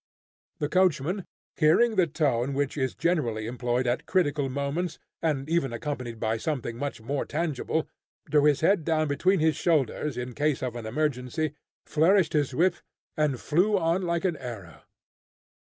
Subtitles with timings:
[0.57, 1.25] The coachman,
[1.57, 6.75] hearing the tone which is generally employed at critical moments, and even accompanied by something
[6.77, 7.87] much more tangible,
[8.27, 11.53] drew his head down between his shoulders in case of an emergency,
[11.85, 12.77] flourished his whip,
[13.15, 14.81] and flew on like an arrow.